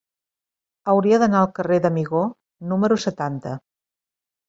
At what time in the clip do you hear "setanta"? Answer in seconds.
3.09-3.59